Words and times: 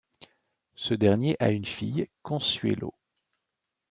Ce 0.73 0.95
dernier 0.95 1.35
a 1.39 1.51
une 1.51 1.63
fille, 1.63 2.07
Consuelo. 2.23 2.95